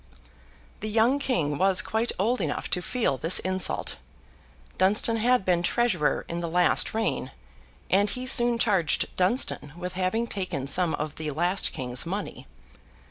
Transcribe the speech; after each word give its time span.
The 0.79 0.89
young 0.89 1.19
King 1.19 1.59
was 1.59 1.83
quite 1.83 2.11
old 2.17 2.41
enough 2.41 2.67
to 2.71 2.81
feel 2.81 3.17
this 3.19 3.37
insult. 3.37 3.97
Dunstan 4.79 5.17
had 5.17 5.45
been 5.45 5.61
Treasurer 5.61 6.25
in 6.27 6.39
the 6.39 6.49
last 6.49 6.95
reign, 6.95 7.29
and 7.87 8.09
he 8.09 8.25
soon 8.25 8.57
charged 8.57 9.15
Dunstan 9.15 9.73
with 9.77 9.93
having 9.93 10.25
taken 10.25 10.65
some 10.65 10.95
of 10.95 11.17
the 11.17 11.29
last 11.29 11.71
king's 11.71 12.03
money. 12.07 12.47